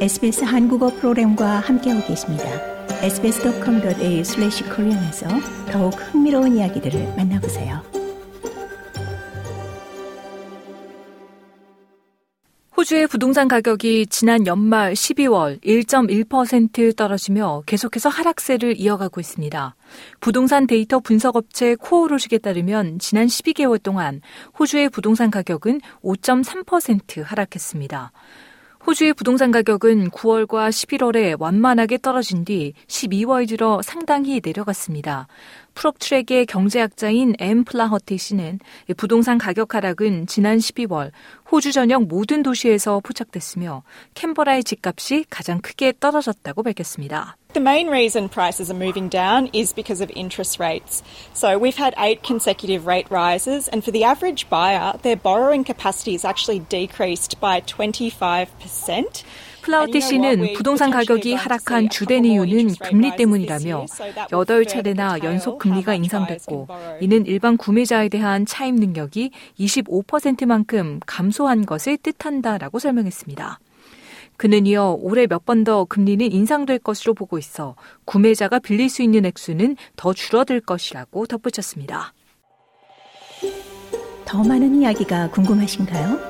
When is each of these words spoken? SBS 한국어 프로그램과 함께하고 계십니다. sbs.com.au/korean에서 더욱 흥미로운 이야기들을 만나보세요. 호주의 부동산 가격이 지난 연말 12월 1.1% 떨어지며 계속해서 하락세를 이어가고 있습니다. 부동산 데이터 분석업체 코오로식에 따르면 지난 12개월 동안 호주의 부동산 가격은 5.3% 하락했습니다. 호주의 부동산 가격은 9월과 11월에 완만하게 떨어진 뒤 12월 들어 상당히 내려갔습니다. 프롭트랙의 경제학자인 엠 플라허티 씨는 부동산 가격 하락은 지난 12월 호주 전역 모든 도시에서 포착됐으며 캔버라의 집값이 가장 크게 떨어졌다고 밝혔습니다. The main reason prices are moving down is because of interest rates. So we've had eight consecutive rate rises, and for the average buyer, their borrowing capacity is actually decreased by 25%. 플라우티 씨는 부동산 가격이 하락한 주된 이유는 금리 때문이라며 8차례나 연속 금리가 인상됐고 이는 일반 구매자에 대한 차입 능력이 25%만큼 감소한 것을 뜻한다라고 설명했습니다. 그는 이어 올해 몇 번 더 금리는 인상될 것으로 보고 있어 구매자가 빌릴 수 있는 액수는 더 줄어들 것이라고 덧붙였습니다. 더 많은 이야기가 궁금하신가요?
SBS 0.00 0.44
한국어 0.44 0.88
프로그램과 0.88 1.60
함께하고 1.60 2.06
계십니다. 2.06 2.44
sbs.com.au/korean에서 3.02 5.28
더욱 5.70 5.90
흥미로운 5.90 6.56
이야기들을 6.56 7.16
만나보세요. 7.18 7.82
호주의 12.74 13.06
부동산 13.06 13.46
가격이 13.46 14.06
지난 14.06 14.46
연말 14.46 14.94
12월 14.94 15.62
1.1% 15.62 16.96
떨어지며 16.96 17.64
계속해서 17.66 18.08
하락세를 18.08 18.80
이어가고 18.80 19.20
있습니다. 19.20 19.76
부동산 20.20 20.66
데이터 20.66 21.00
분석업체 21.00 21.74
코오로식에 21.74 22.38
따르면 22.38 23.00
지난 23.00 23.26
12개월 23.26 23.82
동안 23.82 24.22
호주의 24.58 24.88
부동산 24.88 25.30
가격은 25.30 25.82
5.3% 26.02 27.22
하락했습니다. 27.22 28.12
호주의 28.86 29.12
부동산 29.12 29.50
가격은 29.50 30.10
9월과 30.10 30.70
11월에 30.70 31.38
완만하게 31.38 31.98
떨어진 31.98 32.44
뒤 32.44 32.72
12월 32.86 33.46
들어 33.46 33.82
상당히 33.82 34.40
내려갔습니다. 34.42 35.28
프롭트랙의 35.74 36.46
경제학자인 36.46 37.34
엠 37.38 37.64
플라허티 37.64 38.18
씨는 38.18 38.60
부동산 38.96 39.38
가격 39.38 39.74
하락은 39.74 40.26
지난 40.26 40.58
12월 40.58 41.10
호주 41.50 41.72
전역 41.72 42.04
모든 42.04 42.42
도시에서 42.42 43.00
포착됐으며 43.00 43.82
캔버라의 44.14 44.64
집값이 44.64 45.24
가장 45.30 45.60
크게 45.60 45.94
떨어졌다고 45.98 46.62
밝혔습니다. 46.62 47.36
The 47.52 47.60
main 47.60 47.88
reason 47.88 48.28
prices 48.28 48.70
are 48.70 48.78
moving 48.78 49.10
down 49.10 49.50
is 49.52 49.74
because 49.74 50.00
of 50.00 50.12
interest 50.14 50.62
rates. 50.62 51.02
So 51.34 51.58
we've 51.58 51.76
had 51.76 51.94
eight 51.98 52.22
consecutive 52.22 52.86
rate 52.86 53.10
rises, 53.10 53.66
and 53.72 53.82
for 53.82 53.90
the 53.90 54.04
average 54.04 54.48
buyer, 54.48 54.94
their 55.02 55.16
borrowing 55.16 55.64
capacity 55.64 56.14
is 56.14 56.24
actually 56.24 56.60
decreased 56.68 57.40
by 57.40 57.60
25%. 57.62 59.24
플라우티 59.70 60.00
씨는 60.00 60.54
부동산 60.54 60.90
가격이 60.90 61.34
하락한 61.34 61.90
주된 61.90 62.24
이유는 62.24 62.74
금리 62.82 63.14
때문이라며 63.14 63.86
8차례나 64.30 65.22
연속 65.22 65.58
금리가 65.60 65.94
인상됐고 65.94 66.66
이는 67.00 67.24
일반 67.26 67.56
구매자에 67.56 68.08
대한 68.08 68.46
차입 68.46 68.74
능력이 68.74 69.30
25%만큼 69.60 70.98
감소한 71.06 71.64
것을 71.66 71.98
뜻한다라고 71.98 72.80
설명했습니다. 72.80 73.60
그는 74.36 74.66
이어 74.66 74.96
올해 75.00 75.28
몇 75.28 75.44
번 75.44 75.62
더 75.62 75.84
금리는 75.84 76.32
인상될 76.32 76.80
것으로 76.80 77.14
보고 77.14 77.38
있어 77.38 77.76
구매자가 78.06 78.58
빌릴 78.58 78.90
수 78.90 79.02
있는 79.02 79.24
액수는 79.24 79.76
더 79.94 80.12
줄어들 80.12 80.60
것이라고 80.60 81.26
덧붙였습니다. 81.26 82.12
더 84.24 84.42
많은 84.42 84.80
이야기가 84.82 85.30
궁금하신가요? 85.30 86.29